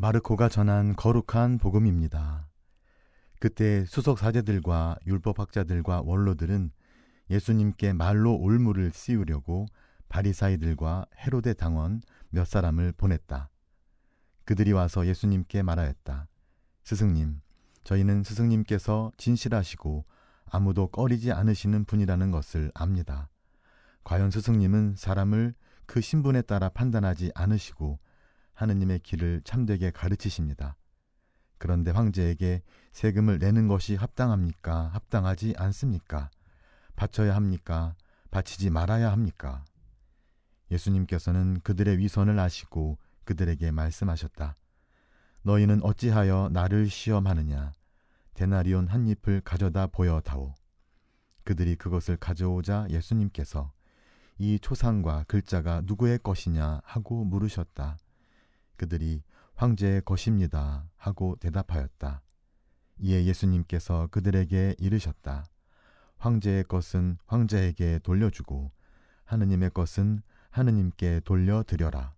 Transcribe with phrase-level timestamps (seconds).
[0.00, 2.48] 마르코가 전한 거룩한 복음입니다.
[3.38, 6.70] 그때 수석 사제들과 율법학자들과 원로들은
[7.28, 9.66] 예수님께 말로 올무를 씌우려고
[10.08, 12.00] 바리사이들과 헤로데 당원
[12.30, 13.50] 몇 사람을 보냈다.
[14.46, 16.28] 그들이 와서 예수님께 말하였다.
[16.84, 17.42] 스승님,
[17.84, 20.06] 저희는 스승님께서 진실하시고
[20.46, 23.28] 아무도 꺼리지 않으시는 분이라는 것을 압니다.
[24.04, 25.52] 과연 스승님은 사람을
[25.84, 27.98] 그 신분에 따라 판단하지 않으시고
[28.60, 30.76] 하느님의 길을 참되게 가르치십니다.
[31.56, 32.62] 그런데 황제에게
[32.92, 34.88] 세금을 내는 것이 합당합니까?
[34.88, 36.30] 합당하지 않습니까?
[36.94, 37.94] 바쳐야 합니까?
[38.30, 39.64] 바치지 말아야 합니까?
[40.70, 44.56] 예수님께서는 그들의 위선을 아시고 그들에게 말씀하셨다.
[45.42, 47.72] 너희는 어찌하여 나를 시험하느냐?
[48.34, 50.54] 데나리온 한 잎을 가져다 보여다오.
[51.44, 53.72] 그들이 그것을 가져오자 예수님께서
[54.38, 57.96] 이 초상과 글자가 누구의 것이냐 하고 물으셨다.
[58.80, 59.22] 그들이
[59.56, 62.22] 황제의 것입니다 하고 대답하였다.
[63.00, 65.44] 이에 예수님께서 그들에게 이르셨다.
[66.16, 68.72] 황제의 것은 황제에게 돌려주고
[69.24, 72.14] 하느님의 것은 하느님께 돌려드려라.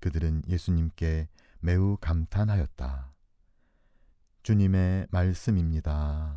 [0.00, 1.28] 그들은 예수님께
[1.60, 3.12] 매우 감탄하였다.
[4.42, 6.34] 주님의 말씀입니다.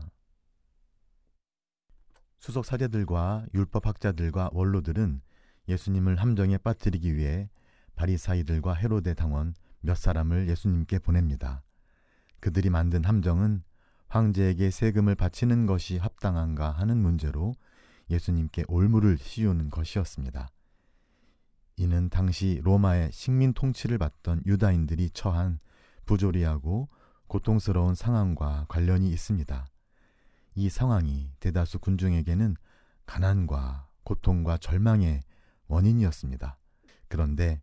[2.39, 5.21] 수석 사제들과 율법학자들과 원로들은
[5.69, 7.49] 예수님을 함정에 빠뜨리기 위해
[7.97, 11.63] 바리사이들과 헤로데 당원 몇 사람을 예수님께 보냅니다.
[12.39, 13.63] 그들이 만든 함정은
[14.07, 17.55] 황제에게 세금을 바치는 것이 합당한가 하는 문제로
[18.09, 20.47] 예수님께 올무를 씌우는 것이었습니다.
[21.75, 25.59] 이는 당시 로마의 식민 통치를 받던 유다인들이 처한
[26.05, 26.87] 부조리하고
[27.27, 29.67] 고통스러운 상황과 관련이 있습니다.
[30.55, 32.55] 이 상황이 대다수 군중에게는
[33.05, 35.21] 가난과 고통과 절망의
[35.67, 36.57] 원인이었습니다.
[37.09, 37.61] 그런데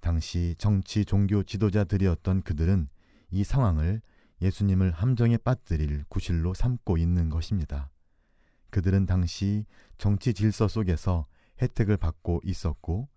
[0.00, 2.88] 당시 정치 종교 지도자들이었던 그들은
[3.30, 4.00] 이 상황을
[4.40, 7.90] 예수님을 함정에 빠뜨릴 구실로 삼고 있는 것입니다.
[8.70, 11.26] 그들은 당시 정치 질서 속에서
[11.60, 13.08] 혜택을 받고 있었고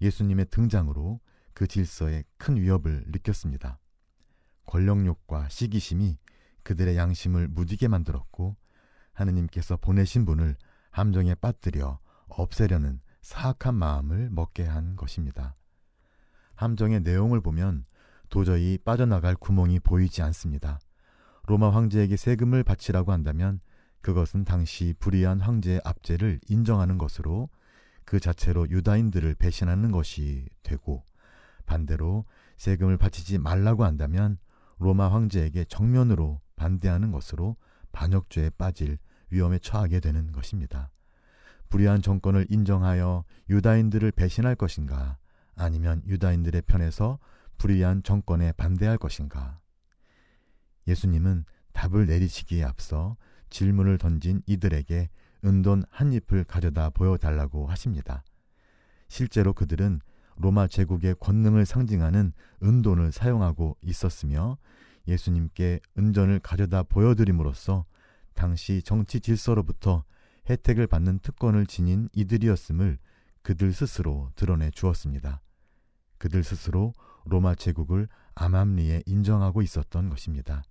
[0.00, 1.20] 예수님의 등장으로
[1.52, 3.78] 그 질서에 큰 위협을 느꼈습니다.
[4.66, 6.18] 권력욕과 시기심이
[6.64, 8.56] 그들의 양심을 무디게 만들었고
[9.12, 10.56] 하느님께서 보내신 분을
[10.90, 15.54] 함정에 빠뜨려 없애려는 사악한 마음을 먹게 한 것입니다.
[16.56, 17.84] 함정의 내용을 보면
[18.28, 20.78] 도저히 빠져나갈 구멍이 보이지 않습니다.
[21.46, 23.60] 로마 황제에게 세금을 바치라고 한다면
[24.00, 27.48] 그것은 당시 불의한 황제의 압제를 인정하는 것으로
[28.04, 31.04] 그 자체로 유다인들을 배신하는 것이 되고
[31.66, 32.24] 반대로
[32.56, 34.38] 세금을 바치지 말라고 한다면
[34.78, 37.56] 로마 황제에게 정면으로 반대하는 것으로
[37.92, 38.98] 반역죄에 빠질
[39.30, 40.90] 위험에 처하게 되는 것입니다.
[41.68, 45.18] 불의한 정권을 인정하여 유다인들을 배신할 것인가
[45.56, 47.18] 아니면 유다인들의 편에서
[47.58, 49.60] 불의한 정권에 반대할 것인가?
[50.86, 53.16] 예수님은 답을 내리시기에 앞서
[53.50, 55.08] 질문을 던진 이들에게
[55.44, 58.24] 은돈 한 잎을 가져다 보여달라고 하십니다.
[59.08, 60.00] 실제로 그들은
[60.36, 62.32] 로마 제국의 권능을 상징하는
[62.62, 64.58] 은돈을 사용하고 있었으며
[65.06, 67.84] 예수님께 은전을 가져다 보여드림으로써
[68.34, 70.04] 당시 정치 질서로부터
[70.48, 72.98] 혜택을 받는 특권을 지닌 이들이었음을
[73.44, 75.42] 그들 스스로 드러내 주었습니다.
[76.16, 76.94] 그들 스스로
[77.26, 80.62] 로마 제국을 암암리에 인정하고 있었던 것입니다.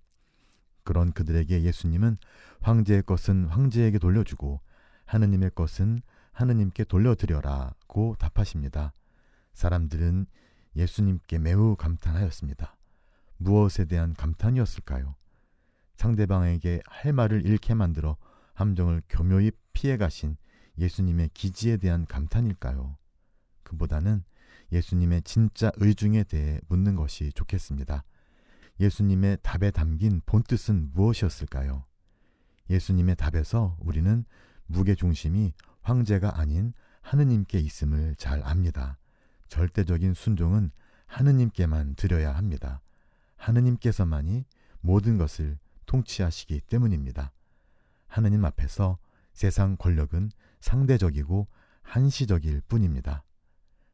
[0.82, 2.18] 그런 그들에게 예수님은
[2.60, 4.60] 황제의 것은 황제에게 돌려주고
[5.06, 6.02] 하느님의 것은
[6.32, 8.92] 하느님께 돌려드려라고 답하십니다.
[9.52, 10.26] 사람들은
[10.74, 12.76] 예수님께 매우 감탄하였습니다.
[13.36, 15.14] 무엇에 대한 감탄이었을까요?
[15.94, 18.16] 상대방에게 할 말을 잃게 만들어
[18.54, 20.36] 함정을 교묘히 피해 가신
[20.78, 22.96] 예수님의 기지에 대한 감탄일까요?
[23.62, 24.24] 그보다는
[24.72, 28.04] 예수님의 진짜 의중에 대해 묻는 것이 좋겠습니다.
[28.80, 31.84] 예수님의 답에 담긴 본뜻은 무엇이었을까요?
[32.70, 34.24] 예수님의 답에서 우리는
[34.66, 35.52] 무게중심이
[35.82, 38.98] 황제가 아닌 하느님께 있음을 잘 압니다.
[39.48, 40.70] 절대적인 순종은
[41.06, 42.80] 하느님께만 드려야 합니다.
[43.36, 44.44] 하느님께서만이
[44.80, 47.30] 모든 것을 통치하시기 때문입니다.
[48.06, 48.98] 하느님 앞에서
[49.34, 51.46] 세상 권력은 상대적이고
[51.82, 53.24] 한시적일 뿐입니다.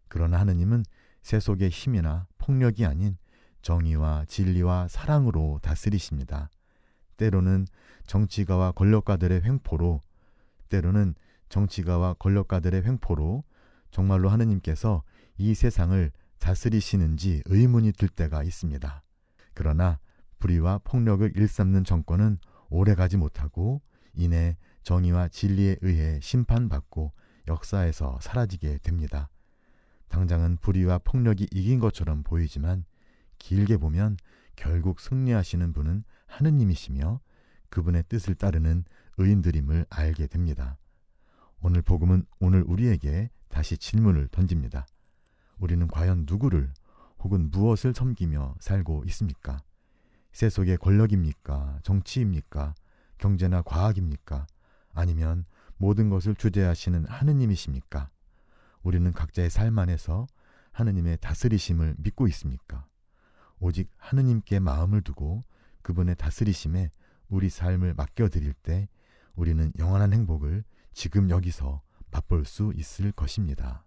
[0.09, 0.85] 그러나 하느님은
[1.23, 3.17] 세속의 힘이나 폭력이 아닌
[3.63, 6.51] 정의와 진리와 사랑으로 다스리십니다.
[7.17, 7.67] 때로는
[8.07, 10.03] 정치가와 권력가들의 횡포로,
[10.69, 11.15] 때로는
[11.49, 13.45] 정치가와 권력가들의 횡포로
[13.91, 15.03] 정말로 하느님께서
[15.37, 19.03] 이 세상을 다스리시는지 의문이 들 때가 있습니다.
[19.53, 19.99] 그러나
[20.39, 22.39] 불의와 폭력을 일삼는 정권은
[22.71, 23.83] 오래가지 못하고
[24.15, 27.13] 이내 정의와 진리에 의해 심판받고
[27.49, 29.29] 역사에서 사라지게 됩니다.
[30.09, 32.85] 당장은 불의와 폭력이 이긴 것처럼 보이지만
[33.39, 34.17] 길게 보면
[34.57, 37.21] 결국 승리하시는 분은 하느님이시며
[37.71, 38.85] 그분의 뜻을 따르는
[39.19, 40.77] 의인들임을 알게 됩니다.
[41.61, 44.87] 오늘 복음은 오늘 우리에게 다시 질문을 던집니다.
[45.59, 46.73] 우리는 과연 누구를
[47.21, 49.63] 혹은 무엇을 섬기며 살고 있습니까?
[50.33, 51.81] 세속의 권력입니까?
[51.83, 52.75] 정치입니까?
[53.19, 54.47] 경제나 과학입니까?
[54.93, 55.45] 아니면
[55.77, 58.11] 모든 것을 주재하시는 하느님이십니까?
[58.83, 60.27] 우리는 각자의 삶 안에서
[60.73, 62.87] 하느님의 다스리심을 믿고 있습니까?
[63.59, 65.45] 오직 하느님께 마음을 두고
[65.83, 66.91] 그분의 다스리심에
[67.29, 68.89] 우리 삶을 맡겨드릴 때
[69.35, 73.85] 우리는 영원한 행복을 지금 여기서 맛볼 수 있을 것입니다.